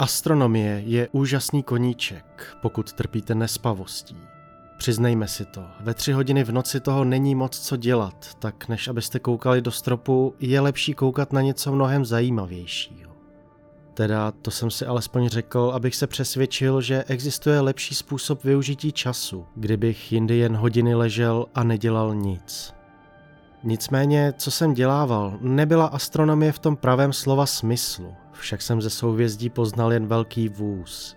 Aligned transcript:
Astronomie 0.00 0.82
je 0.86 1.08
úžasný 1.12 1.62
koníček, 1.62 2.56
pokud 2.62 2.92
trpíte 2.92 3.34
nespavostí. 3.34 4.16
Přiznejme 4.78 5.28
si 5.28 5.44
to, 5.44 5.64
ve 5.80 5.94
tři 5.94 6.12
hodiny 6.12 6.44
v 6.44 6.52
noci 6.52 6.80
toho 6.80 7.04
není 7.04 7.34
moc 7.34 7.58
co 7.58 7.76
dělat, 7.76 8.34
tak 8.38 8.68
než 8.68 8.88
abyste 8.88 9.18
koukali 9.18 9.62
do 9.62 9.70
stropu, 9.70 10.34
je 10.40 10.60
lepší 10.60 10.94
koukat 10.94 11.32
na 11.32 11.40
něco 11.40 11.72
mnohem 11.72 12.04
zajímavějšího. 12.04 13.10
Teda 13.94 14.30
to 14.30 14.50
jsem 14.50 14.70
si 14.70 14.86
alespoň 14.86 15.28
řekl, 15.28 15.72
abych 15.74 15.94
se 15.96 16.06
přesvědčil, 16.06 16.80
že 16.80 17.04
existuje 17.08 17.60
lepší 17.60 17.94
způsob 17.94 18.44
využití 18.44 18.92
času, 18.92 19.46
kdybych 19.54 20.12
jindy 20.12 20.36
jen 20.36 20.56
hodiny 20.56 20.94
ležel 20.94 21.46
a 21.54 21.64
nedělal 21.64 22.14
nic. 22.14 22.74
Nicméně, 23.64 24.32
co 24.38 24.50
jsem 24.50 24.74
dělával, 24.74 25.38
nebyla 25.40 25.86
astronomie 25.86 26.52
v 26.52 26.58
tom 26.58 26.76
pravém 26.76 27.12
slova 27.12 27.46
smyslu, 27.46 28.14
však 28.40 28.62
jsem 28.62 28.82
ze 28.82 28.90
souvězdí 28.90 29.50
poznal 29.50 29.92
jen 29.92 30.06
velký 30.06 30.48
vůz. 30.48 31.16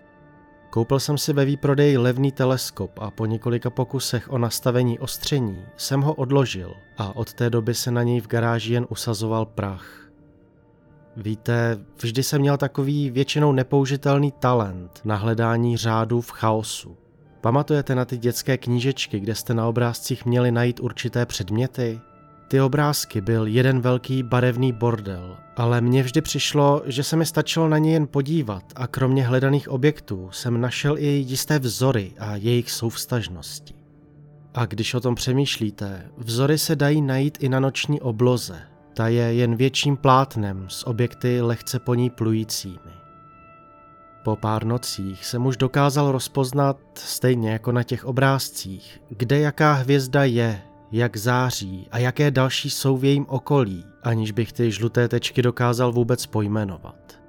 Koupil 0.70 1.00
jsem 1.00 1.18
si 1.18 1.34
ve 1.34 1.46
výprodeji 1.46 1.98
levný 1.98 2.32
teleskop 2.32 2.92
a 3.00 3.12
po 3.12 3.26
několika 3.26 3.70
pokusech 3.70 4.32
o 4.32 4.38
nastavení 4.38 5.00
ostření 5.00 5.66
jsem 5.78 6.02
ho 6.02 6.14
odložil 6.14 6.74
a 6.98 7.16
od 7.16 7.34
té 7.34 7.50
doby 7.50 7.74
se 7.74 7.92
na 7.92 8.04
něj 8.04 8.22
v 8.22 8.28
garáži 8.28 8.74
jen 8.74 8.86
usazoval 8.90 9.46
prach. 9.46 10.10
Víte, 11.18 11.80
vždy 12.02 12.24
jsem 12.24 12.42
měl 12.42 12.58
takový 12.58 13.10
většinou 13.10 13.52
nepoužitelný 13.52 14.32
talent 14.32 15.02
na 15.06 15.16
hledání 15.16 15.78
řádů 15.78 16.22
v 16.22 16.32
chaosu. 16.32 16.98
Pamatujete 17.42 17.96
na 17.96 18.06
ty 18.06 18.18
dětské 18.18 18.58
knížečky, 18.58 19.20
kde 19.20 19.36
jste 19.36 19.54
na 19.54 19.68
obrázcích 19.68 20.26
měli 20.26 20.52
najít 20.52 20.80
určité 20.80 21.26
předměty? 21.26 22.00
Ty 22.48 22.62
obrázky 22.62 23.22
byl 23.22 23.48
jeden 23.48 23.82
velký 23.82 24.24
barevný 24.24 24.72
bordel, 24.72 25.38
ale 25.56 25.82
mně 25.82 26.04
vždy 26.04 26.22
přišlo, 26.22 26.82
že 26.86 27.04
se 27.04 27.16
mi 27.16 27.26
stačilo 27.26 27.70
na 27.70 27.78
ně 27.78 27.94
jen 27.94 28.08
podívat 28.08 28.64
a 28.76 28.88
kromě 28.88 29.28
hledaných 29.28 29.70
objektů 29.70 30.30
jsem 30.32 30.62
našel 30.62 30.98
i 30.98 31.08
jisté 31.08 31.60
vzory 31.60 32.12
a 32.20 32.36
jejich 32.36 32.72
souvstažnosti. 32.72 33.74
A 34.54 34.66
když 34.66 34.94
o 34.94 35.00
tom 35.00 35.16
přemýšlíte, 35.16 36.08
vzory 36.18 36.58
se 36.58 36.76
dají 36.76 37.02
najít 37.02 37.38
i 37.44 37.50
na 37.50 37.60
noční 37.60 38.02
obloze. 38.02 38.62
Ta 38.94 39.08
je 39.08 39.34
jen 39.34 39.56
větším 39.56 39.98
plátnem 39.98 40.66
s 40.70 40.88
objekty 40.88 41.42
lehce 41.42 41.80
po 41.80 41.96
ní 41.96 42.10
plujícími. 42.10 42.94
Po 44.24 44.36
pár 44.36 44.66
nocích 44.66 45.26
jsem 45.26 45.46
už 45.46 45.58
dokázal 45.58 46.12
rozpoznat, 46.12 46.78
stejně 46.96 47.52
jako 47.52 47.72
na 47.72 47.84
těch 47.84 48.06
obrázcích, 48.06 49.02
kde 49.10 49.40
jaká 49.40 49.74
hvězda 49.74 50.24
je 50.24 50.62
jak 50.94 51.18
září 51.18 51.88
a 51.92 51.98
jaké 51.98 52.32
další 52.32 52.70
jsou 52.70 52.98
v 52.98 53.06
jejím 53.06 53.26
okolí, 53.30 53.86
aniž 54.04 54.32
bych 54.32 54.54
ty 54.54 54.72
žluté 54.72 55.08
tečky 55.08 55.42
dokázal 55.42 55.92
vůbec 55.92 56.26
pojmenovat. 56.26 57.20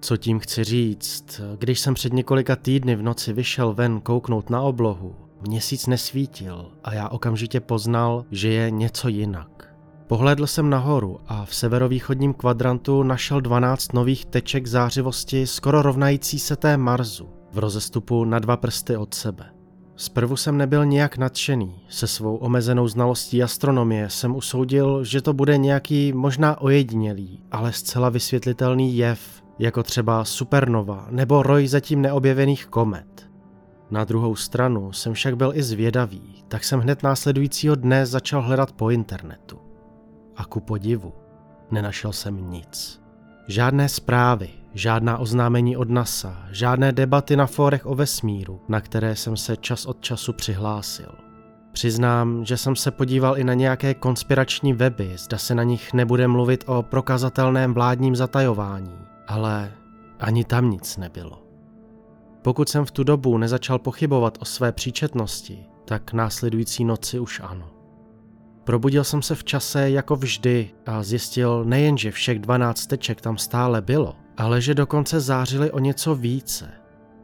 Co 0.00 0.16
tím 0.16 0.38
chci 0.38 0.64
říct, 0.64 1.40
když 1.58 1.80
jsem 1.80 1.94
před 1.94 2.12
několika 2.12 2.56
týdny 2.56 2.96
v 2.96 3.02
noci 3.02 3.32
vyšel 3.32 3.74
ven 3.74 4.00
kouknout 4.00 4.50
na 4.50 4.60
oblohu, 4.60 5.16
měsíc 5.48 5.86
nesvítil 5.86 6.72
a 6.84 6.94
já 6.94 7.08
okamžitě 7.08 7.60
poznal, 7.60 8.24
že 8.30 8.48
je 8.48 8.70
něco 8.70 9.08
jinak. 9.08 9.74
Pohlédl 10.06 10.46
jsem 10.46 10.70
nahoru 10.70 11.20
a 11.26 11.44
v 11.44 11.54
severovýchodním 11.54 12.34
kvadrantu 12.34 13.02
našel 13.02 13.40
12 13.40 13.92
nových 13.92 14.26
teček 14.26 14.66
zářivosti 14.66 15.46
skoro 15.46 15.82
rovnající 15.82 16.38
se 16.38 16.56
té 16.56 16.76
Marsu, 16.76 17.28
v 17.52 17.58
rozestupu 17.58 18.24
na 18.24 18.38
dva 18.38 18.56
prsty 18.56 18.96
od 18.96 19.14
sebe. 19.14 19.57
Zprvu 19.98 20.36
jsem 20.36 20.56
nebyl 20.56 20.86
nějak 20.86 21.16
nadšený. 21.16 21.80
Se 21.88 22.06
svou 22.06 22.36
omezenou 22.36 22.88
znalostí 22.88 23.42
astronomie 23.42 24.10
jsem 24.10 24.36
usoudil, 24.36 25.04
že 25.04 25.22
to 25.22 25.32
bude 25.32 25.58
nějaký 25.58 26.12
možná 26.12 26.60
ojedinělý, 26.60 27.42
ale 27.50 27.72
zcela 27.72 28.08
vysvětlitelný 28.08 28.96
jev, 28.96 29.42
jako 29.58 29.82
třeba 29.82 30.24
supernova 30.24 31.06
nebo 31.10 31.42
roj 31.42 31.66
zatím 31.66 32.02
neobjevených 32.02 32.66
komet. 32.66 33.30
Na 33.90 34.04
druhou 34.04 34.36
stranu 34.36 34.92
jsem 34.92 35.14
však 35.14 35.36
byl 35.36 35.52
i 35.54 35.62
zvědavý, 35.62 36.44
tak 36.48 36.64
jsem 36.64 36.80
hned 36.80 37.02
následujícího 37.02 37.74
dne 37.74 38.06
začal 38.06 38.42
hledat 38.42 38.72
po 38.72 38.90
internetu. 38.90 39.58
A 40.36 40.44
ku 40.44 40.60
podivu, 40.60 41.12
nenašel 41.70 42.12
jsem 42.12 42.50
nic. 42.50 43.00
Žádné 43.50 43.88
zprávy, 43.88 44.48
žádná 44.74 45.18
oznámení 45.18 45.76
od 45.76 45.90
NASA, 45.90 46.46
žádné 46.50 46.92
debaty 46.92 47.36
na 47.36 47.46
fórech 47.46 47.86
o 47.86 47.94
vesmíru, 47.94 48.60
na 48.68 48.80
které 48.80 49.16
jsem 49.16 49.36
se 49.36 49.56
čas 49.56 49.86
od 49.86 50.00
času 50.00 50.32
přihlásil. 50.32 51.14
Přiznám, 51.72 52.44
že 52.44 52.56
jsem 52.56 52.76
se 52.76 52.90
podíval 52.90 53.38
i 53.38 53.44
na 53.44 53.54
nějaké 53.54 53.94
konspirační 53.94 54.72
weby, 54.72 55.12
zda 55.16 55.38
se 55.38 55.54
na 55.54 55.62
nich 55.62 55.92
nebude 55.94 56.28
mluvit 56.28 56.64
o 56.66 56.82
prokazatelném 56.82 57.74
vládním 57.74 58.16
zatajování, 58.16 58.98
ale 59.26 59.72
ani 60.20 60.44
tam 60.44 60.70
nic 60.70 60.96
nebylo. 60.96 61.42
Pokud 62.42 62.68
jsem 62.68 62.84
v 62.84 62.90
tu 62.90 63.04
dobu 63.04 63.38
nezačal 63.38 63.78
pochybovat 63.78 64.38
o 64.40 64.44
své 64.44 64.72
příčetnosti, 64.72 65.58
tak 65.84 66.12
následující 66.12 66.84
noci 66.84 67.18
už 67.18 67.40
ano. 67.44 67.77
Probudil 68.68 69.04
jsem 69.04 69.22
se 69.22 69.34
v 69.34 69.44
čase 69.44 69.90
jako 69.90 70.16
vždy 70.16 70.70
a 70.86 71.02
zjistil 71.02 71.64
nejen, 71.64 71.98
že 71.98 72.10
všech 72.10 72.38
12 72.38 72.86
teček 72.86 73.20
tam 73.20 73.38
stále 73.38 73.82
bylo, 73.82 74.16
ale 74.36 74.60
že 74.60 74.74
dokonce 74.74 75.20
zářili 75.20 75.70
o 75.70 75.78
něco 75.78 76.14
více. 76.14 76.70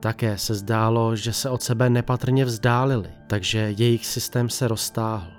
Také 0.00 0.38
se 0.38 0.54
zdálo, 0.54 1.16
že 1.16 1.32
se 1.32 1.50
od 1.50 1.62
sebe 1.62 1.90
nepatrně 1.90 2.44
vzdálili, 2.44 3.08
takže 3.26 3.58
jejich 3.58 4.06
systém 4.06 4.48
se 4.48 4.68
roztáhl. 4.68 5.30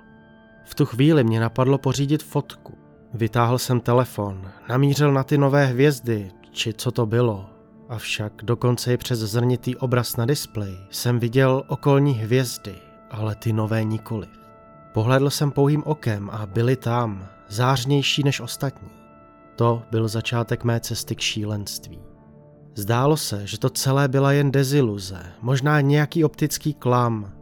V 0.64 0.74
tu 0.74 0.86
chvíli 0.86 1.24
mě 1.24 1.40
napadlo 1.40 1.78
pořídit 1.78 2.22
fotku. 2.22 2.78
Vytáhl 3.14 3.58
jsem 3.58 3.80
telefon, 3.80 4.50
namířil 4.68 5.12
na 5.12 5.24
ty 5.24 5.38
nové 5.38 5.66
hvězdy, 5.66 6.30
či 6.50 6.72
co 6.72 6.90
to 6.90 7.06
bylo. 7.06 7.50
Avšak 7.88 8.32
dokonce 8.42 8.92
i 8.92 8.96
přes 8.96 9.18
zrnitý 9.18 9.76
obraz 9.76 10.16
na 10.16 10.26
displeji 10.26 10.76
jsem 10.90 11.18
viděl 11.18 11.62
okolní 11.68 12.12
hvězdy, 12.12 12.74
ale 13.10 13.34
ty 13.34 13.52
nové 13.52 13.84
nikoliv. 13.84 14.45
Pohledl 14.96 15.30
jsem 15.30 15.50
pouhým 15.50 15.82
okem 15.86 16.30
a 16.30 16.46
byli 16.46 16.76
tam, 16.76 17.28
zářnější 17.48 18.22
než 18.22 18.40
ostatní. 18.40 18.88
To 19.56 19.82
byl 19.90 20.08
začátek 20.08 20.64
mé 20.64 20.80
cesty 20.80 21.16
k 21.16 21.20
šílenství. 21.20 22.00
Zdálo 22.74 23.16
se, 23.16 23.46
že 23.46 23.58
to 23.58 23.70
celé 23.70 24.08
byla 24.08 24.32
jen 24.32 24.50
deziluze, 24.50 25.18
možná 25.42 25.80
nějaký 25.80 26.24
optický 26.24 26.74
klam. 26.74 27.32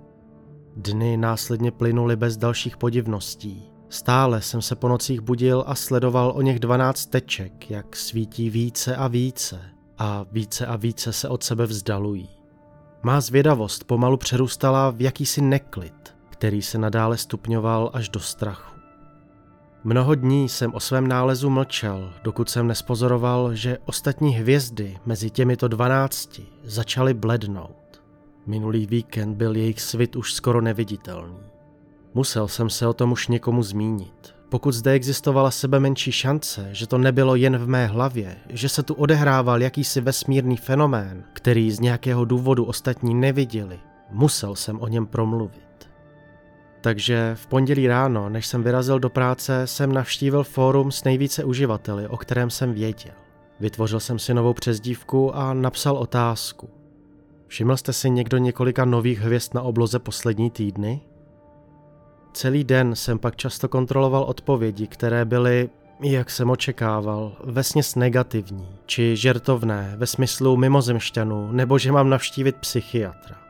Dny 0.76 1.16
následně 1.16 1.70
plynuly 1.70 2.16
bez 2.16 2.36
dalších 2.36 2.76
podivností. 2.76 3.62
Stále 3.88 4.42
jsem 4.42 4.62
se 4.62 4.76
po 4.76 4.88
nocích 4.88 5.20
budil 5.20 5.64
a 5.66 5.74
sledoval 5.74 6.32
o 6.36 6.42
něch 6.42 6.58
dvanáct 6.58 7.06
teček, 7.06 7.70
jak 7.70 7.96
svítí 7.96 8.50
více 8.50 8.96
a 8.96 9.08
více 9.08 9.60
a 9.98 10.26
více 10.32 10.66
a 10.66 10.76
více 10.76 11.12
se 11.12 11.28
od 11.28 11.42
sebe 11.42 11.66
vzdalují. 11.66 12.28
Má 13.02 13.20
zvědavost 13.20 13.84
pomalu 13.84 14.16
přerůstala 14.16 14.90
v 14.90 15.00
jakýsi 15.00 15.40
neklid, 15.40 16.13
který 16.44 16.62
se 16.62 16.78
nadále 16.78 17.16
stupňoval 17.16 17.90
až 17.92 18.08
do 18.08 18.20
strachu. 18.20 18.76
Mnoho 19.84 20.14
dní 20.14 20.48
jsem 20.48 20.74
o 20.74 20.80
svém 20.80 21.08
nálezu 21.08 21.50
mlčel, 21.50 22.12
dokud 22.22 22.50
jsem 22.50 22.66
nespozoroval, 22.66 23.54
že 23.54 23.78
ostatní 23.86 24.34
hvězdy 24.34 24.98
mezi 25.06 25.30
těmito 25.30 25.68
dvanácti 25.68 26.46
začaly 26.64 27.14
blednout. 27.14 28.02
Minulý 28.46 28.86
víkend 28.86 29.34
byl 29.34 29.56
jejich 29.56 29.80
svit 29.80 30.16
už 30.16 30.32
skoro 30.32 30.60
neviditelný. 30.60 31.38
Musel 32.14 32.48
jsem 32.48 32.70
se 32.70 32.86
o 32.86 32.92
tom 32.92 33.12
už 33.12 33.28
někomu 33.28 33.62
zmínit. 33.62 34.34
Pokud 34.48 34.72
zde 34.72 34.92
existovala 34.92 35.50
sebe 35.50 35.80
menší 35.80 36.12
šance, 36.12 36.68
že 36.72 36.86
to 36.86 36.98
nebylo 36.98 37.34
jen 37.34 37.56
v 37.58 37.68
mé 37.68 37.86
hlavě, 37.86 38.36
že 38.48 38.68
se 38.68 38.82
tu 38.82 38.94
odehrával 38.94 39.62
jakýsi 39.62 40.00
vesmírný 40.00 40.56
fenomén, 40.56 41.24
který 41.32 41.70
z 41.70 41.80
nějakého 41.80 42.24
důvodu 42.24 42.64
ostatní 42.64 43.14
neviděli, 43.14 43.80
musel 44.10 44.54
jsem 44.54 44.80
o 44.80 44.88
něm 44.88 45.06
promluvit. 45.06 45.64
Takže 46.84 47.32
v 47.34 47.46
pondělí 47.46 47.86
ráno, 47.86 48.28
než 48.28 48.46
jsem 48.46 48.62
vyrazil 48.62 48.98
do 48.98 49.10
práce, 49.10 49.66
jsem 49.66 49.92
navštívil 49.92 50.44
fórum 50.44 50.92
s 50.92 51.04
nejvíce 51.04 51.44
uživateli, 51.44 52.08
o 52.08 52.16
kterém 52.16 52.50
jsem 52.50 52.72
věděl. 52.72 53.12
Vytvořil 53.60 54.00
jsem 54.00 54.18
si 54.18 54.34
novou 54.34 54.52
přezdívku 54.52 55.36
a 55.36 55.54
napsal 55.54 55.96
otázku. 55.96 56.70
Všiml 57.46 57.76
jste 57.76 57.92
si 57.92 58.10
někdo 58.10 58.38
několika 58.38 58.84
nových 58.84 59.20
hvězd 59.20 59.54
na 59.54 59.62
obloze 59.62 59.98
poslední 59.98 60.50
týdny? 60.50 61.00
Celý 62.32 62.64
den 62.64 62.94
jsem 62.94 63.18
pak 63.18 63.36
často 63.36 63.68
kontroloval 63.68 64.22
odpovědi, 64.22 64.86
které 64.86 65.24
byly, 65.24 65.70
jak 66.02 66.30
jsem 66.30 66.50
očekával, 66.50 67.32
vesměs 67.44 67.94
negativní 67.94 68.68
či 68.86 69.16
žertovné 69.16 69.94
ve 69.96 70.06
smyslu 70.06 70.56
mimozemšťanů 70.56 71.52
nebo 71.52 71.78
že 71.78 71.92
mám 71.92 72.10
navštívit 72.10 72.56
psychiatra. 72.56 73.43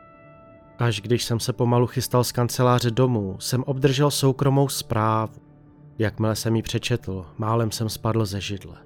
Až 0.79 1.01
když 1.01 1.23
jsem 1.23 1.39
se 1.39 1.53
pomalu 1.53 1.87
chystal 1.87 2.23
z 2.23 2.31
kanceláře 2.31 2.91
domů, 2.91 3.37
jsem 3.39 3.63
obdržel 3.63 4.11
soukromou 4.11 4.69
zprávu. 4.69 5.33
Jakmile 5.99 6.35
jsem 6.35 6.55
ji 6.55 6.61
přečetl, 6.61 7.25
málem 7.37 7.71
jsem 7.71 7.89
spadl 7.89 8.25
ze 8.25 8.41
židle. 8.41 8.77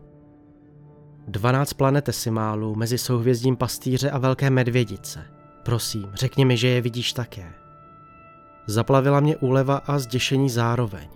12 1.27 1.73
planetesimálů 1.73 2.75
mezi 2.75 2.97
souhvězdím 2.97 3.55
pastýře 3.55 4.11
a 4.11 4.17
velké 4.17 4.49
medvědice. 4.49 5.25
Prosím, 5.63 6.11
řekni 6.13 6.45
mi, 6.45 6.57
že 6.57 6.67
je 6.67 6.81
vidíš 6.81 7.13
také. 7.13 7.53
Zaplavila 8.67 9.19
mě 9.19 9.37
úleva 9.37 9.77
a 9.77 9.99
zděšení 9.99 10.49
zároveň. 10.49 11.07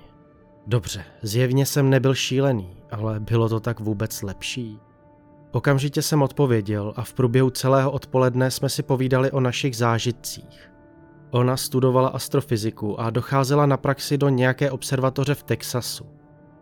Dobře, 0.68 1.04
zjevně 1.22 1.66
jsem 1.66 1.90
nebyl 1.90 2.16
šílený, 2.16 2.78
ale 2.92 3.20
bylo 3.20 3.50
to 3.50 3.60
tak 3.60 3.80
vůbec 3.80 4.22
lepší. 4.22 4.80
Okamžitě 5.54 6.02
jsem 6.02 6.22
odpověděl 6.22 6.94
a 6.96 7.04
v 7.04 7.14
průběhu 7.14 7.50
celého 7.50 7.92
odpoledne 7.92 8.52
jsme 8.52 8.70
si 8.70 8.84
povídali 8.84 9.32
o 9.32 9.40
našich 9.40 9.78
zážitcích. 9.78 10.72
Ona 11.32 11.58
studovala 11.58 12.10
astrofyziku 12.10 13.00
a 13.00 13.10
docházela 13.10 13.66
na 13.66 13.78
praxi 13.78 14.18
do 14.18 14.30
nějaké 14.30 14.72
observatoře 14.72 15.36
v 15.36 15.44
Texasu. 15.44 16.06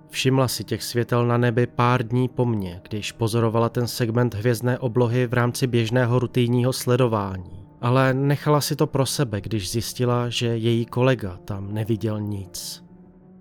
Všimla 0.09 0.47
si 0.47 0.63
těch 0.63 0.83
světel 0.83 1.27
na 1.27 1.37
nebi 1.37 1.67
pár 1.67 2.07
dní 2.07 2.29
po 2.29 2.45
mně, 2.45 2.81
když 2.89 3.11
pozorovala 3.11 3.69
ten 3.69 3.87
segment 3.87 4.33
hvězdné 4.33 4.79
oblohy 4.79 5.27
v 5.27 5.33
rámci 5.33 5.67
běžného 5.67 6.19
rutinního 6.19 6.73
sledování. 6.73 7.65
Ale 7.81 8.13
nechala 8.13 8.61
si 8.61 8.75
to 8.75 8.87
pro 8.87 9.05
sebe, 9.05 9.41
když 9.41 9.71
zjistila, 9.71 10.29
že 10.29 10.47
její 10.47 10.85
kolega 10.85 11.39
tam 11.45 11.73
neviděl 11.73 12.21
nic. 12.21 12.83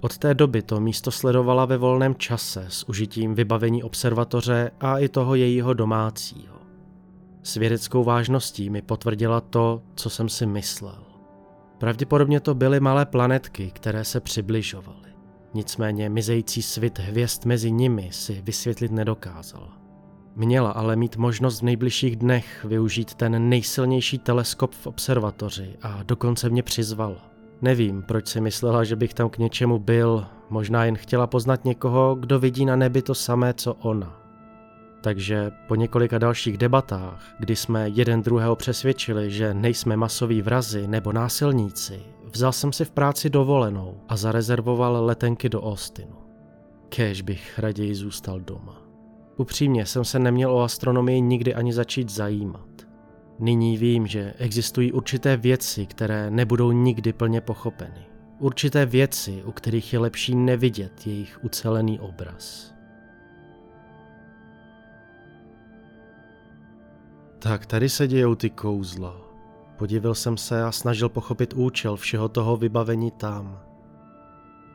Od 0.01 0.19
té 0.19 0.35
doby 0.35 0.63
to 0.63 0.81
místo 0.81 1.11
sledovala 1.11 1.65
ve 1.65 1.77
volném 1.77 2.15
čase 2.15 2.65
s 2.69 2.89
užitím 2.89 3.35
vybavení 3.35 3.83
observatoře 3.83 4.71
a 4.81 4.99
i 4.99 5.09
toho 5.09 5.35
jejího 5.35 5.75
domácího. 5.75 6.57
S 7.43 7.55
vědeckou 7.55 8.05
vážností 8.05 8.71
mi 8.71 8.83
potvrdila 8.83 9.41
to, 9.41 9.83
co 9.95 10.11
jsem 10.11 10.29
si 10.29 10.47
myslel. 10.47 11.05
Pravděpodobně 11.79 12.41
to 12.41 12.55
byly 12.55 12.81
malé 12.81 13.07
planetky, 13.07 13.71
které 13.71 14.05
se 14.05 14.21
přibližovaly. 14.21 15.11
Nicméně 15.55 16.09
mizející 16.09 16.63
svit 16.63 16.99
hvězd 16.99 17.45
mezi 17.45 17.71
nimi 17.71 18.09
si 18.13 18.43
vysvětlit 18.45 18.93
nedokázala. 18.93 19.79
Měla 20.37 20.71
ale 20.71 20.97
mít 20.97 21.17
možnost 21.17 21.61
v 21.61 21.65
nejbližších 21.65 22.17
dnech 22.17 22.65
využít 22.65 23.15
ten 23.15 23.49
nejsilnější 23.49 24.19
teleskop 24.19 24.75
v 24.75 24.87
observatoři 24.87 25.77
a 25.83 26.03
dokonce 26.03 26.51
mě 26.51 26.63
přizvala. 26.63 27.31
Nevím, 27.63 28.03
proč 28.03 28.29
si 28.29 28.41
myslela, 28.41 28.85
že 28.85 28.97
bych 28.97 29.15
tam 29.15 29.31
k 29.31 29.39
něčemu 29.39 29.79
byl, 29.79 30.27
možná 30.51 30.85
jen 30.85 30.97
chtěla 30.97 31.27
poznat 31.27 31.65
někoho, 31.65 32.15
kdo 32.15 32.39
vidí 32.39 32.65
na 32.65 32.77
nebi 32.77 33.03
to 33.03 33.15
samé, 33.15 33.55
co 33.55 33.75
ona. 33.75 34.21
Takže 35.01 35.51
po 35.69 35.75
několika 35.75 36.19
dalších 36.19 36.59
debatách, 36.59 37.35
kdy 37.39 37.57
jsme 37.57 37.89
jeden 37.89 38.23
druhého 38.23 38.57
přesvědčili, 38.57 39.31
že 39.31 39.55
nejsme 39.55 39.97
masoví 39.97 40.43
vrazy 40.43 40.87
nebo 40.87 41.13
násilníci, 41.13 42.01
vzal 42.33 42.53
jsem 42.53 42.73
si 42.73 42.85
v 42.85 42.91
práci 42.91 43.31
dovolenou 43.31 44.01
a 44.09 44.17
zarezervoval 44.17 45.05
letenky 45.05 45.49
do 45.49 45.63
Austinu. 45.63 46.17
Kéž 46.89 47.23
bych 47.23 47.59
raději 47.59 47.95
zůstal 47.95 48.41
doma. 48.41 48.83
Upřímně 49.37 49.87
jsem 49.87 50.05
se 50.05 50.19
neměl 50.19 50.53
o 50.53 50.63
astronomii 50.63 51.21
nikdy 51.21 51.55
ani 51.55 51.73
začít 51.73 52.11
zajímat. 52.11 52.70
Nyní 53.41 53.77
vím, 53.77 54.07
že 54.07 54.35
existují 54.39 54.93
určité 54.93 55.37
věci, 55.37 55.87
které 55.87 56.31
nebudou 56.31 56.73
nikdy 56.73 57.13
plně 57.13 57.41
pochopeny. 57.41 58.07
Určité 58.39 58.87
věci, 58.87 59.43
u 59.45 59.53
kterých 59.53 59.93
je 59.93 59.99
lepší 59.99 60.35
nevidět 60.35 61.07
jejich 61.07 61.45
ucelený 61.45 62.01
obraz. 62.01 62.75
Tak 67.39 67.67
tady 67.67 67.89
se 67.89 68.09
dějou 68.09 68.35
ty 68.35 68.51
kouzla. 68.51 69.17
Podívil 69.77 70.15
jsem 70.15 70.37
se 70.37 70.63
a 70.63 70.73
snažil 70.73 71.09
pochopit 71.09 71.53
účel 71.53 71.97
všeho 71.97 72.29
toho 72.29 72.57
vybavení 72.57 73.11
tam. 73.11 73.61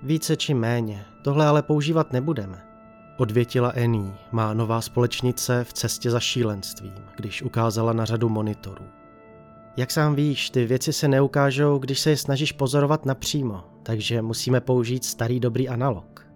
Více 0.04 0.38
či 0.38 0.54
méně, 0.54 1.06
tohle 1.24 1.46
ale 1.46 1.64
používat 1.64 2.14
nebudeme. 2.14 2.75
Odvětila 3.18 3.72
Ení, 3.76 4.14
má 4.32 4.54
nová 4.54 4.82
společnice 4.82 5.64
v 5.64 5.74
cestě 5.74 6.12
za 6.12 6.20
šílenstvím, 6.20 6.94
když 7.16 7.42
ukázala 7.42 7.94
na 7.94 8.06
řadu 8.06 8.30
monitorů. 8.30 8.86
Jak 9.78 9.92
sám 9.92 10.16
víš, 10.16 10.50
ty 10.50 10.66
věci 10.66 10.94
se 10.94 11.08
neukážou, 11.08 11.78
když 11.78 12.00
se 12.00 12.10
je 12.10 12.18
snažíš 12.18 12.52
pozorovat 12.52 13.06
napřímo, 13.06 13.64
takže 13.84 14.22
musíme 14.22 14.62
použít 14.62 15.06
starý 15.06 15.40
dobrý 15.40 15.70
analog. 15.70 16.28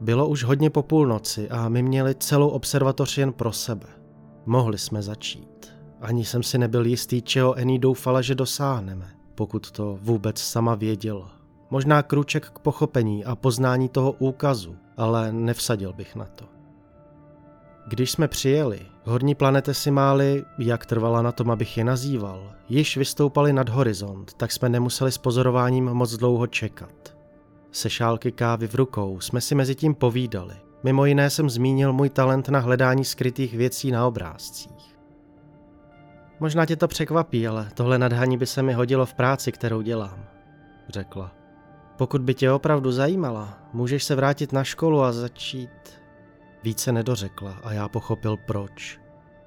Bylo 0.00 0.28
už 0.28 0.44
hodně 0.44 0.70
po 0.70 0.82
půlnoci 0.82 1.50
a 1.50 1.68
my 1.68 1.82
měli 1.82 2.14
celou 2.14 2.48
observatoř 2.48 3.18
jen 3.18 3.32
pro 3.32 3.52
sebe. 3.52 3.86
Mohli 4.46 4.78
jsme 4.78 5.02
začít. 5.02 5.72
Ani 6.00 6.24
jsem 6.24 6.42
si 6.42 6.58
nebyl 6.58 6.86
jistý, 6.86 7.22
čeho 7.22 7.58
Ení 7.58 7.78
doufala, 7.78 8.22
že 8.22 8.34
dosáhneme, 8.34 9.10
pokud 9.34 9.70
to 9.70 9.98
vůbec 10.02 10.38
sama 10.38 10.74
věděla. 10.74 11.37
Možná 11.70 12.02
kruček 12.02 12.46
k 12.46 12.58
pochopení 12.58 13.24
a 13.24 13.36
poznání 13.36 13.88
toho 13.88 14.12
úkazu, 14.12 14.76
ale 14.96 15.32
nevsadil 15.32 15.92
bych 15.92 16.16
na 16.16 16.24
to. 16.24 16.44
Když 17.86 18.10
jsme 18.10 18.28
přijeli, 18.28 18.80
horní 19.04 19.34
planetesimály, 19.34 20.44
jak 20.58 20.86
trvala 20.86 21.22
na 21.22 21.32
tom, 21.32 21.50
abych 21.50 21.78
je 21.78 21.84
nazýval, 21.84 22.52
již 22.68 22.96
vystoupali 22.96 23.52
nad 23.52 23.68
horizont, 23.68 24.34
tak 24.34 24.52
jsme 24.52 24.68
nemuseli 24.68 25.12
s 25.12 25.18
pozorováním 25.18 25.84
moc 25.84 26.16
dlouho 26.16 26.46
čekat. 26.46 27.16
Se 27.72 27.90
šálky 27.90 28.32
kávy 28.32 28.68
v 28.68 28.74
rukou 28.74 29.20
jsme 29.20 29.40
si 29.40 29.54
mezi 29.54 29.74
tím 29.74 29.94
povídali. 29.94 30.54
Mimo 30.82 31.06
jiné 31.06 31.30
jsem 31.30 31.50
zmínil 31.50 31.92
můj 31.92 32.10
talent 32.10 32.48
na 32.48 32.58
hledání 32.58 33.04
skrytých 33.04 33.54
věcí 33.54 33.90
na 33.90 34.06
obrázcích. 34.06 34.98
Možná 36.40 36.66
tě 36.66 36.76
to 36.76 36.88
překvapí, 36.88 37.48
ale 37.48 37.68
tohle 37.74 37.98
nadhání 37.98 38.38
by 38.38 38.46
se 38.46 38.62
mi 38.62 38.72
hodilo 38.72 39.06
v 39.06 39.14
práci, 39.14 39.52
kterou 39.52 39.82
dělám, 39.82 40.24
řekla. 40.88 41.37
Pokud 41.98 42.20
by 42.20 42.34
tě 42.34 42.52
opravdu 42.52 42.92
zajímala, 42.92 43.58
můžeš 43.72 44.04
se 44.04 44.14
vrátit 44.14 44.52
na 44.52 44.64
školu 44.64 45.02
a 45.02 45.12
začít... 45.12 45.70
Více 46.62 46.92
nedořekla 46.92 47.60
a 47.62 47.72
já 47.72 47.88
pochopil 47.88 48.36
proč. 48.36 49.00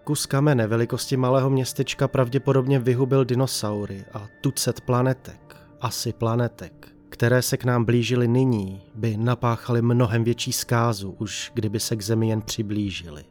Kus 0.04 0.26
kamene 0.26 0.68
velikosti 0.68 1.18
malého 1.18 1.50
městečka 1.50 2.08
pravděpodobně 2.08 2.80
vyhubil 2.80 3.26
dinosaury 3.26 4.06
a 4.14 4.28
tucet 4.42 4.82
planetek, 4.82 5.58
asi 5.82 6.14
planetek, 6.14 6.88
které 7.10 7.42
se 7.42 7.58
k 7.58 7.66
nám 7.66 7.86
blížily 7.86 8.28
nyní, 8.28 8.82
by 8.96 9.18
napáchaly 9.18 9.82
mnohem 9.82 10.24
větší 10.24 10.54
zkázu, 10.54 11.16
už 11.20 11.52
kdyby 11.54 11.80
se 11.80 11.96
k 11.96 12.02
zemi 12.02 12.30
jen 12.30 12.42
přiblížili. 12.42 13.26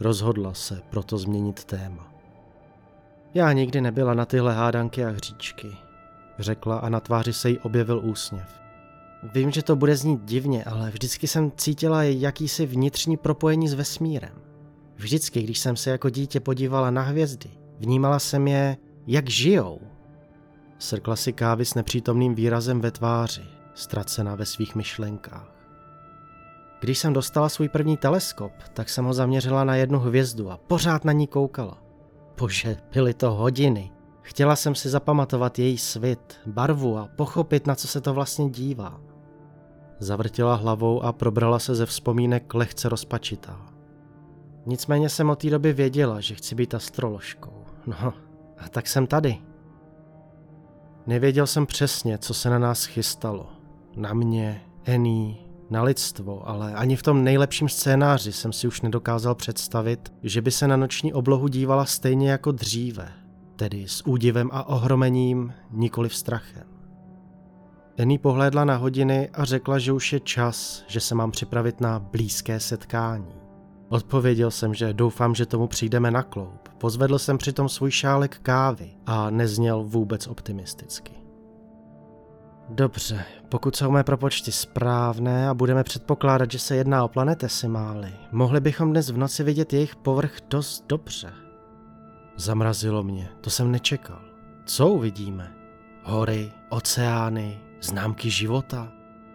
Rozhodla 0.00 0.54
se 0.54 0.82
proto 0.90 1.18
změnit 1.18 1.64
téma. 1.64 2.12
Já 3.34 3.52
nikdy 3.52 3.80
nebyla 3.80 4.14
na 4.14 4.24
tyhle 4.24 4.54
hádanky 4.54 5.04
a 5.04 5.08
hříčky 5.08 5.68
řekla 6.38 6.78
a 6.78 6.88
na 6.88 7.00
tváři 7.00 7.32
se 7.32 7.50
jí 7.50 7.58
objevil 7.58 8.00
úsměv. 8.04 8.62
Vím, 9.34 9.50
že 9.50 9.62
to 9.62 9.76
bude 9.76 9.96
znít 9.96 10.24
divně, 10.24 10.64
ale 10.64 10.90
vždycky 10.90 11.26
jsem 11.26 11.52
cítila 11.56 12.02
jakýsi 12.02 12.66
vnitřní 12.66 13.16
propojení 13.16 13.68
s 13.68 13.74
vesmírem. 13.74 14.34
Vždycky, 14.96 15.42
když 15.42 15.58
jsem 15.58 15.76
se 15.76 15.90
jako 15.90 16.10
dítě 16.10 16.40
podívala 16.40 16.90
na 16.90 17.02
hvězdy, 17.02 17.50
vnímala 17.78 18.18
jsem 18.18 18.48
je, 18.48 18.76
jak 19.06 19.30
žijou. 19.30 19.80
Srkla 20.78 21.16
si 21.16 21.32
kávy 21.32 21.64
s 21.64 21.74
nepřítomným 21.74 22.34
výrazem 22.34 22.80
ve 22.80 22.90
tváři, 22.90 23.44
ztracena 23.74 24.34
ve 24.34 24.46
svých 24.46 24.74
myšlenkách. 24.74 25.52
Když 26.80 26.98
jsem 26.98 27.12
dostala 27.12 27.48
svůj 27.48 27.68
první 27.68 27.96
teleskop, 27.96 28.52
tak 28.72 28.88
jsem 28.88 29.04
ho 29.04 29.12
zaměřila 29.12 29.64
na 29.64 29.76
jednu 29.76 29.98
hvězdu 29.98 30.50
a 30.50 30.56
pořád 30.56 31.04
na 31.04 31.12
ní 31.12 31.26
koukala. 31.26 31.78
Bože, 32.38 32.76
byly 32.92 33.14
to 33.14 33.30
hodiny. 33.30 33.90
Chtěla 34.22 34.56
jsem 34.56 34.74
si 34.74 34.88
zapamatovat 34.88 35.58
její 35.58 35.78
svit, 35.78 36.34
barvu 36.46 36.98
a 36.98 37.08
pochopit, 37.16 37.66
na 37.66 37.74
co 37.74 37.88
se 37.88 38.00
to 38.00 38.14
vlastně 38.14 38.50
dívá. 38.50 39.00
Zavrtila 39.98 40.54
hlavou 40.54 41.02
a 41.02 41.12
probrala 41.12 41.58
se 41.58 41.74
ze 41.74 41.86
vzpomínek 41.86 42.54
lehce 42.54 42.88
rozpačitá. 42.88 43.60
Nicméně 44.66 45.08
jsem 45.08 45.30
od 45.30 45.38
té 45.38 45.50
doby 45.50 45.72
věděla, 45.72 46.20
že 46.20 46.34
chci 46.34 46.54
být 46.54 46.74
astroložkou. 46.74 47.64
No, 47.86 48.14
a 48.58 48.68
tak 48.68 48.86
jsem 48.86 49.06
tady. 49.06 49.38
Nevěděl 51.06 51.46
jsem 51.46 51.66
přesně, 51.66 52.18
co 52.18 52.34
se 52.34 52.50
na 52.50 52.58
nás 52.58 52.84
chystalo. 52.84 53.46
Na 53.96 54.14
mě, 54.14 54.62
Ení, 54.84 55.46
na 55.70 55.82
lidstvo, 55.82 56.48
ale 56.48 56.74
ani 56.74 56.96
v 56.96 57.02
tom 57.02 57.24
nejlepším 57.24 57.68
scénáři 57.68 58.32
jsem 58.32 58.52
si 58.52 58.66
už 58.66 58.80
nedokázal 58.80 59.34
představit, 59.34 60.12
že 60.22 60.42
by 60.42 60.50
se 60.50 60.68
na 60.68 60.76
noční 60.76 61.12
oblohu 61.12 61.48
dívala 61.48 61.84
stejně 61.84 62.30
jako 62.30 62.52
dříve, 62.52 63.12
tedy 63.62 63.88
s 63.88 64.06
údivem 64.06 64.50
a 64.52 64.68
ohromením, 64.68 65.52
nikoli 65.70 66.08
v 66.08 66.14
strachem. 66.14 66.66
Eny 67.96 68.18
pohlédla 68.18 68.64
na 68.64 68.76
hodiny 68.76 69.30
a 69.34 69.44
řekla, 69.44 69.78
že 69.78 69.92
už 69.92 70.12
je 70.12 70.20
čas, 70.20 70.84
že 70.86 71.00
se 71.00 71.14
mám 71.14 71.30
připravit 71.30 71.80
na 71.80 71.98
blízké 71.98 72.60
setkání. 72.60 73.34
Odpověděl 73.88 74.50
jsem, 74.50 74.74
že 74.74 74.92
doufám, 74.92 75.34
že 75.34 75.46
tomu 75.46 75.66
přijdeme 75.66 76.10
na 76.10 76.22
kloup. 76.22 76.68
Pozvedl 76.78 77.18
jsem 77.18 77.38
přitom 77.38 77.68
svůj 77.68 77.90
šálek 77.90 78.38
kávy 78.38 78.90
a 79.06 79.30
nezněl 79.30 79.84
vůbec 79.84 80.26
optimisticky. 80.26 81.12
Dobře, 82.68 83.24
pokud 83.48 83.76
jsou 83.76 83.90
mé 83.90 84.04
propočty 84.04 84.52
správné 84.52 85.48
a 85.48 85.54
budeme 85.54 85.84
předpokládat, 85.84 86.50
že 86.50 86.58
se 86.58 86.76
jedná 86.76 87.04
o 87.04 87.08
planetesimály, 87.08 88.12
mohli 88.32 88.60
bychom 88.60 88.90
dnes 88.90 89.10
v 89.10 89.16
noci 89.16 89.42
vidět 89.44 89.72
jejich 89.72 89.96
povrch 89.96 90.36
dost 90.50 90.84
dobře. 90.88 91.41
Zamrazilo 92.36 93.02
mě, 93.02 93.28
to 93.40 93.50
jsem 93.50 93.72
nečekal. 93.72 94.22
Co 94.64 94.88
uvidíme? 94.88 95.54
Hory, 96.02 96.52
oceány, 96.68 97.60
známky 97.80 98.30
života? 98.30 98.92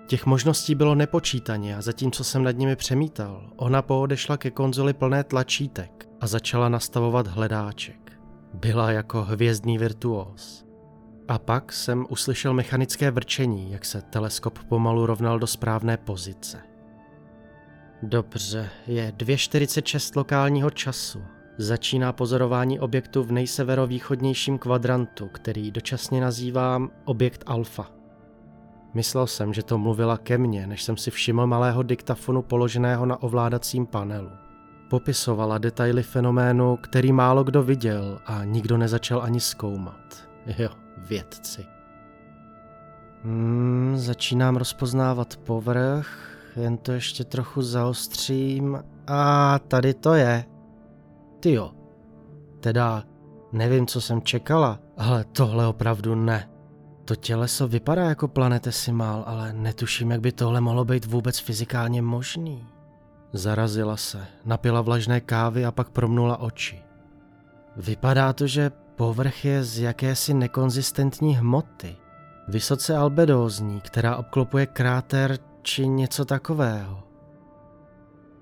Těch 0.08 0.26
možností 0.26 0.76
bylo 0.76 0.96
nepočítaně 0.96 1.78
a 1.78 1.82
zatímco 1.82 2.24
jsem 2.24 2.44
nad 2.44 2.52
nimi 2.52 2.76
přemítal, 2.76 3.50
ona 3.56 3.82
poodešla 3.82 4.38
ke 4.38 4.52
konzoli 4.52 4.94
plné 4.94 5.24
tlačítek 5.24 6.10
a 6.22 6.28
začala 6.28 6.70
nastavovat 6.70 7.28
hledáček. 7.28 8.12
Byla 8.54 8.92
jako 8.92 9.24
hvězdný 9.24 9.78
virtuós. 9.78 10.66
A 11.28 11.40
pak 11.40 11.74
jsem 11.74 12.06
uslyšel 12.10 12.54
mechanické 12.54 13.12
vrčení, 13.12 13.72
jak 13.72 13.86
se 13.86 14.02
teleskop 14.02 14.60
pomalu 14.60 15.06
rovnal 15.06 15.40
do 15.40 15.48
správné 15.48 15.98
pozice. 15.98 16.62
Dobře, 18.04 18.70
je 18.88 19.12
2.46 19.18 20.18
lokálního 20.18 20.70
času. 20.70 21.24
Začíná 21.60 22.14
pozorování 22.14 22.80
objektu 22.80 23.24
v 23.24 23.32
nejseverovýchodnějším 23.32 24.58
kvadrantu, 24.58 25.28
který 25.28 25.72
dočasně 25.72 26.22
nazývám 26.22 26.90
objekt 27.06 27.44
Alfa. 27.46 27.92
Myslel 28.94 29.28
jsem, 29.28 29.54
že 29.54 29.64
to 29.64 29.78
mluvila 29.78 30.18
ke 30.18 30.38
mně, 30.38 30.68
než 30.68 30.84
jsem 30.84 30.98
si 30.98 31.12
všiml 31.12 31.48
malého 31.48 31.84
diktafonu 31.84 32.42
položeného 32.42 33.06
na 33.06 33.24
ovládacím 33.24 33.86
panelu. 33.86 34.30
Popisovala 34.90 35.58
detaily 35.58 36.04
fenoménu, 36.04 36.78
který 36.78 37.12
málo 37.12 37.44
kdo 37.44 37.64
viděl 37.64 38.20
a 38.26 38.44
nikdo 38.44 38.78
nezačal 38.78 39.22
ani 39.22 39.40
zkoumat. 39.40 40.28
Jo, 40.58 40.70
vědci. 40.98 41.66
Hmm, 43.24 43.94
začínám 43.96 44.56
rozpoznávat 44.56 45.38
povrch, 45.38 46.38
jen 46.56 46.78
to 46.78 46.92
ještě 46.92 47.24
trochu 47.24 47.62
zaostřím. 47.62 48.84
A 49.08 49.60
tady 49.60 49.94
to 49.94 50.14
je. 50.14 50.57
Ty 51.48 51.54
jo. 51.54 51.72
Teda 52.60 53.04
nevím, 53.52 53.88
co 53.88 54.02
jsem 54.02 54.22
čekala, 54.22 54.80
ale 54.98 55.24
tohle 55.24 55.68
opravdu 55.68 56.16
ne. 56.16 56.50
To 57.06 57.16
těleso 57.16 57.68
vypadá 57.68 58.04
jako 58.06 58.28
planetesimal, 58.28 59.24
ale 59.28 59.54
netuším, 59.54 60.12
jak 60.12 60.22
by 60.22 60.32
tohle 60.32 60.62
mohlo 60.62 60.86
být 60.86 61.06
vůbec 61.06 61.40
fyzikálně 61.40 62.02
možný. 62.02 62.68
Zarazila 63.34 63.98
se, 63.98 64.28
napila 64.46 64.82
vlažné 64.82 65.22
kávy 65.22 65.66
a 65.66 65.72
pak 65.72 65.90
promnula 65.90 66.38
oči. 66.38 66.84
Vypadá 67.78 68.34
to, 68.34 68.48
že 68.48 68.72
povrch 68.96 69.46
je 69.46 69.64
z 69.64 69.80
jakési 69.80 70.34
nekonzistentní 70.34 71.36
hmoty. 71.36 71.96
Vysoce 72.48 72.98
albedózní, 72.98 73.82
která 73.82 74.16
obklopuje 74.16 74.66
kráter 74.66 75.38
či 75.62 75.88
něco 75.88 76.26
takového. 76.26 77.07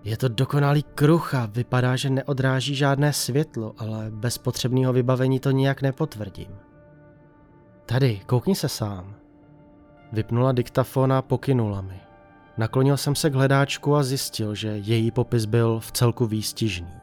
Je 0.05 0.17
to 0.17 0.27
dokonalý 0.27 0.83
kruh 0.83 1.33
a 1.33 1.45
vypadá, 1.45 1.95
že 1.95 2.09
neodráží 2.09 2.75
žádné 2.75 3.13
světlo, 3.13 3.73
ale 3.77 4.11
bez 4.11 4.37
potřebného 4.37 4.93
vybavení 4.93 5.39
to 5.39 5.51
nijak 5.51 5.81
nepotvrdím. 5.81 6.51
Tady, 7.85 8.21
koukni 8.25 8.55
se 8.55 8.69
sám. 8.69 9.15
Vypnula 10.11 10.51
diktafon 10.51 11.13
a 11.13 11.21
pokynula 11.21 11.81
mi. 11.81 11.99
Naklonil 12.57 12.97
jsem 12.97 13.15
se 13.15 13.29
k 13.29 13.33
hledáčku 13.33 13.95
a 13.95 14.03
zjistil, 14.03 14.55
že 14.55 14.67
její 14.67 15.11
popis 15.11 15.45
byl 15.45 15.79
v 15.79 15.91
celku 15.91 16.25
výstižný. 16.25 16.93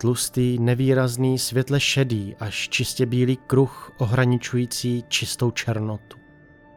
Tlustý, 0.00 0.58
nevýrazný, 0.58 1.38
světle 1.38 1.80
šedý 1.80 2.36
až 2.40 2.68
čistě 2.68 3.06
bílý 3.06 3.36
kruh 3.36 3.92
ohraničující 3.98 5.04
čistou 5.08 5.50
černotu. 5.50 6.18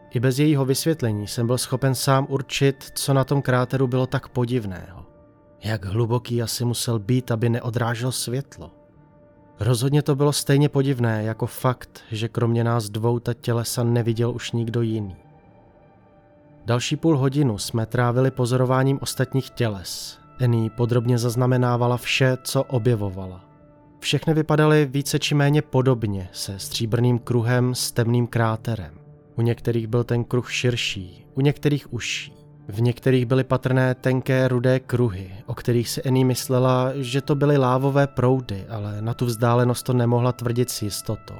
I 0.09 0.19
bez 0.19 0.39
jejího 0.39 0.65
vysvětlení 0.65 1.27
jsem 1.27 1.47
byl 1.47 1.57
schopen 1.57 1.95
sám 1.95 2.27
určit, 2.29 2.91
co 2.95 3.13
na 3.13 3.23
tom 3.23 3.41
kráteru 3.41 3.87
bylo 3.87 4.07
tak 4.07 4.27
podivného. 4.27 5.12
Jak 5.63 5.85
hluboký 5.85 6.41
asi 6.41 6.65
musel 6.65 6.99
být, 6.99 7.31
aby 7.31 7.49
neodrážel 7.49 8.11
světlo. 8.11 8.71
Rozhodně 9.59 10.01
to 10.01 10.15
bylo 10.15 10.33
stejně 10.33 10.69
podivné 10.69 11.23
jako 11.23 11.45
fakt, 11.45 12.03
že 12.11 12.27
kromě 12.27 12.63
nás 12.63 12.89
dvou 12.89 13.19
ta 13.19 13.33
tělesa 13.33 13.83
neviděl 13.83 14.31
už 14.31 14.51
nikdo 14.51 14.81
jiný. 14.81 15.15
Další 16.65 16.95
půl 16.95 17.17
hodinu 17.17 17.57
jsme 17.57 17.85
trávili 17.85 18.31
pozorováním 18.31 18.99
ostatních 19.01 19.49
těles. 19.49 20.19
Eny 20.39 20.69
podrobně 20.69 21.17
zaznamenávala 21.17 21.97
vše, 21.97 22.37
co 22.43 22.63
objevovala. 22.63 23.45
Všechny 23.99 24.33
vypadaly 24.33 24.85
více 24.85 25.19
či 25.19 25.35
méně 25.35 25.61
podobně, 25.61 26.29
se 26.31 26.59
stříbrným 26.59 27.19
kruhem 27.19 27.75
s 27.75 27.91
temným 27.91 28.27
kráterem. 28.27 28.93
U 29.35 29.41
některých 29.41 29.87
byl 29.87 30.03
ten 30.03 30.23
kruh 30.23 30.51
širší, 30.51 31.25
u 31.35 31.41
některých 31.41 31.93
užší. 31.93 32.42
V 32.67 32.81
některých 32.81 33.25
byly 33.25 33.43
patrné 33.43 33.95
tenké 33.95 34.47
rudé 34.47 34.79
kruhy, 34.79 35.31
o 35.45 35.53
kterých 35.53 35.89
si 35.89 36.01
Eny 36.05 36.23
myslela, 36.23 36.91
že 36.95 37.21
to 37.21 37.35
byly 37.35 37.57
lávové 37.57 38.07
proudy, 38.07 38.65
ale 38.69 39.01
na 39.01 39.13
tu 39.13 39.25
vzdálenost 39.25 39.83
to 39.83 39.93
nemohla 39.93 40.31
tvrdit 40.31 40.69
s 40.69 40.81
jistotou. 40.81 41.35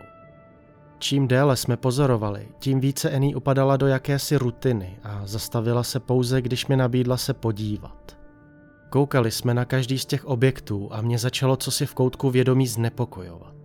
Čím 1.00 1.28
déle 1.28 1.56
jsme 1.56 1.78
pozorovali, 1.78 2.48
tím 2.60 2.80
více 2.80 3.10
Eny 3.10 3.36
upadala 3.36 3.78
do 3.78 3.88
jakési 3.88 4.38
rutiny 4.38 4.98
a 5.04 5.22
zastavila 5.26 5.84
se 5.84 6.00
pouze, 6.00 6.42
když 6.42 6.68
mi 6.68 6.78
nabídla 6.78 7.18
se 7.18 7.34
podívat. 7.34 8.18
Koukali 8.90 9.32
jsme 9.32 9.54
na 9.54 9.66
každý 9.66 10.00
z 10.00 10.06
těch 10.06 10.26
objektů 10.26 10.90
a 10.92 11.02
mě 11.02 11.18
začalo 11.18 11.56
co 11.56 11.72
si 11.72 11.86
v 11.86 11.94
koutku 11.94 12.30
vědomí 12.30 12.68
znepokojovat. 12.68 13.56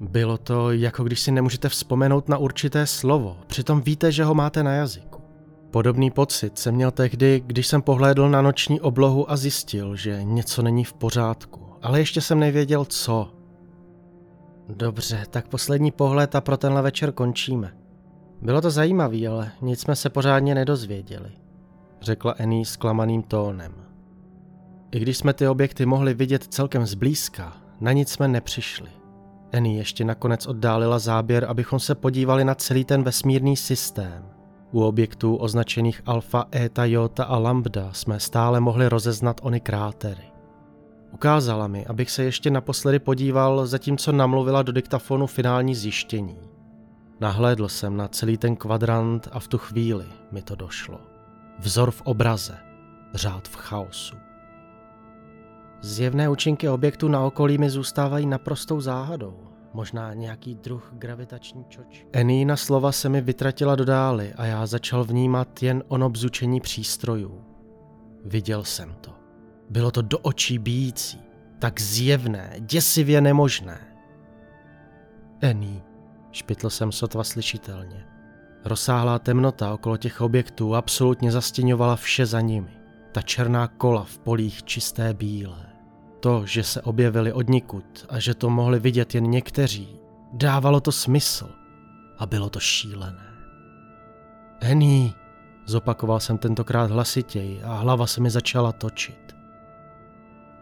Bylo 0.00 0.38
to, 0.38 0.72
jako 0.72 1.04
když 1.04 1.20
si 1.20 1.32
nemůžete 1.32 1.68
vzpomenout 1.68 2.28
na 2.28 2.38
určité 2.38 2.86
slovo, 2.86 3.36
přitom 3.46 3.80
víte, 3.80 4.12
že 4.12 4.24
ho 4.24 4.34
máte 4.34 4.62
na 4.62 4.72
jazyku. 4.72 5.15
Podobný 5.76 6.10
pocit 6.10 6.58
jsem 6.58 6.74
měl 6.74 6.90
tehdy, 6.90 7.42
když 7.46 7.66
jsem 7.66 7.82
pohlédl 7.82 8.28
na 8.28 8.42
noční 8.42 8.80
oblohu 8.80 9.30
a 9.30 9.36
zjistil, 9.36 9.96
že 9.96 10.24
něco 10.24 10.62
není 10.62 10.84
v 10.84 10.92
pořádku, 10.92 11.60
ale 11.82 11.98
ještě 11.98 12.20
jsem 12.20 12.38
nevěděl 12.38 12.84
co. 12.84 13.32
Dobře, 14.68 15.24
tak 15.30 15.48
poslední 15.48 15.90
pohled 15.90 16.34
a 16.34 16.40
pro 16.40 16.56
tenhle 16.56 16.82
večer 16.82 17.12
končíme. 17.12 17.76
Bylo 18.42 18.60
to 18.60 18.70
zajímavé, 18.70 19.26
ale 19.26 19.52
nic 19.62 19.80
jsme 19.80 19.96
se 19.96 20.10
pořádně 20.10 20.54
nedozvěděli, 20.54 21.30
řekla 22.00 22.34
Annie 22.40 22.64
zklamaným 22.64 23.22
tónem. 23.22 23.72
I 24.92 25.00
když 25.00 25.16
jsme 25.16 25.32
ty 25.32 25.48
objekty 25.48 25.86
mohli 25.86 26.14
vidět 26.14 26.44
celkem 26.44 26.86
zblízka, 26.86 27.56
na 27.80 27.92
nic 27.92 28.10
jsme 28.10 28.28
nepřišli. 28.28 28.90
Annie 29.52 29.78
ještě 29.78 30.04
nakonec 30.04 30.46
oddálila 30.46 30.98
záběr, 30.98 31.44
abychom 31.44 31.80
se 31.80 31.94
podívali 31.94 32.44
na 32.44 32.54
celý 32.54 32.84
ten 32.84 33.02
vesmírný 33.02 33.56
systém. 33.56 34.35
U 34.76 34.82
objektů 34.82 35.36
označených 35.36 36.02
alfa, 36.06 36.44
eta, 36.50 36.84
jota 36.84 37.24
a 37.24 37.38
lambda 37.38 37.92
jsme 37.92 38.20
stále 38.20 38.60
mohli 38.60 38.88
rozeznat 38.88 39.40
ony 39.42 39.60
krátery. 39.60 40.24
Ukázala 41.12 41.66
mi, 41.66 41.86
abych 41.86 42.10
se 42.10 42.24
ještě 42.24 42.50
naposledy 42.50 42.98
podíval, 42.98 43.66
zatímco 43.66 44.12
namluvila 44.12 44.62
do 44.62 44.72
diktafonu 44.72 45.26
finální 45.26 45.74
zjištění. 45.74 46.36
Nahlédl 47.20 47.68
jsem 47.68 47.96
na 47.96 48.08
celý 48.08 48.36
ten 48.36 48.56
kvadrant 48.56 49.28
a 49.32 49.40
v 49.40 49.48
tu 49.48 49.58
chvíli 49.58 50.04
mi 50.32 50.42
to 50.42 50.54
došlo. 50.54 51.00
Vzor 51.58 51.90
v 51.90 52.02
obraze, 52.02 52.58
řád 53.14 53.48
v 53.48 53.56
chaosu. 53.56 54.16
Zjevné 55.80 56.28
účinky 56.28 56.68
objektu 56.68 57.08
na 57.08 57.20
okolí 57.20 57.58
mi 57.58 57.70
zůstávají 57.70 58.26
naprostou 58.26 58.80
záhadou. 58.80 59.36
Možná 59.76 60.14
nějaký 60.14 60.54
druh 60.54 60.90
gravitační 60.92 61.64
čoč. 61.68 62.06
Enína 62.12 62.56
slova 62.56 62.92
se 62.92 63.08
mi 63.08 63.20
vytratila 63.20 63.76
do 63.76 63.84
dály 63.84 64.34
a 64.34 64.44
já 64.44 64.66
začal 64.66 65.04
vnímat 65.04 65.62
jen 65.62 65.82
ono 65.88 66.10
bzučení 66.10 66.60
přístrojů. 66.60 67.44
Viděl 68.24 68.64
jsem 68.64 68.96
to. 69.00 69.14
Bylo 69.70 69.90
to 69.90 70.02
do 70.02 70.18
očí 70.18 70.58
bíjící, 70.58 71.20
tak 71.58 71.80
zjevné, 71.80 72.56
děsivě 72.58 73.20
nemožné. 73.20 73.78
Ení, 75.40 75.82
špitl 76.32 76.70
jsem 76.70 76.92
sotva 76.92 77.24
slyšitelně. 77.24 78.06
Rozsáhlá 78.64 79.18
temnota 79.18 79.74
okolo 79.74 79.96
těch 79.96 80.20
objektů 80.20 80.74
absolutně 80.74 81.32
zastěňovala 81.32 81.96
vše 81.96 82.26
za 82.26 82.40
nimi. 82.40 82.76
Ta 83.12 83.22
černá 83.22 83.68
kola 83.68 84.04
v 84.04 84.18
polích 84.18 84.62
čisté 84.62 85.14
bílé. 85.14 85.75
To, 86.20 86.46
že 86.46 86.62
se 86.62 86.82
objevili 86.82 87.32
odnikud 87.32 88.06
a 88.08 88.18
že 88.18 88.34
to 88.34 88.50
mohli 88.50 88.78
vidět 88.78 89.14
jen 89.14 89.24
někteří, 89.24 89.88
dávalo 90.32 90.80
to 90.80 90.92
smysl 90.92 91.48
a 92.18 92.26
bylo 92.26 92.50
to 92.50 92.60
šílené. 92.60 93.26
Ení, 94.60 95.14
zopakoval 95.66 96.20
jsem 96.20 96.38
tentokrát 96.38 96.90
hlasitěji 96.90 97.62
a 97.62 97.74
hlava 97.74 98.06
se 98.06 98.20
mi 98.20 98.30
začala 98.30 98.72
točit. 98.72 99.36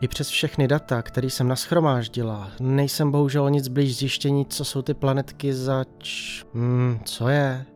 I 0.01 0.09
přes 0.09 0.29
všechny 0.29 0.69
data, 0.69 1.03
které 1.03 1.27
jsem 1.27 1.49
naschromáždila, 1.49 2.51
nejsem 2.61 3.11
bohužel 3.11 3.51
nic 3.51 3.69
blíž 3.69 3.97
zjištění, 3.97 4.47
co 4.47 4.65
jsou 4.65 4.83
ty 4.83 4.95
planetky 4.95 5.55
zač... 5.55 6.43
Hmm, 6.55 7.01
co 7.05 7.29
je? 7.29 7.67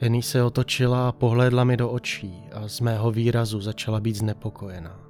Ení 0.00 0.22
se 0.22 0.42
otočila 0.42 1.08
a 1.08 1.12
pohlédla 1.12 1.64
mi 1.64 1.76
do 1.76 1.90
očí 1.90 2.42
a 2.52 2.68
z 2.68 2.80
mého 2.80 3.10
výrazu 3.10 3.60
začala 3.60 4.00
být 4.00 4.16
znepokojená. 4.16 5.03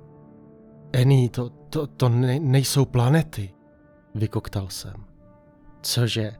Ení, 0.95 1.29
to, 1.29 1.51
to, 1.51 1.87
to 1.87 2.09
ne, 2.09 2.41
nejsou 2.41 2.85
planety, 2.85 3.51
vykoktal 4.15 4.69
jsem. 4.69 4.95
Cože? 5.83 6.33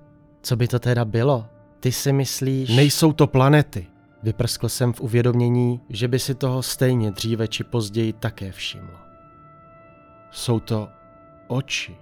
Co 0.43 0.57
by 0.57 0.69
to 0.69 0.79
teda 0.79 1.05
bylo? 1.05 1.47
Ty 1.81 1.93
si 1.93 2.13
myslíš... 2.13 2.77
Nejsou 2.77 3.13
to 3.13 3.27
planety, 3.27 3.87
vyprskl 4.23 4.69
jsem 4.69 4.93
v 4.93 5.01
uvědomění, 5.01 5.81
že 5.89 6.09
by 6.09 6.19
si 6.19 6.35
toho 6.35 6.63
stejně 6.63 7.11
dříve 7.11 7.49
či 7.49 7.65
později 7.65 8.13
také 8.13 8.53
všiml. 8.53 8.97
Jsou 10.31 10.61
to 10.61 10.89
oči. 11.49 11.97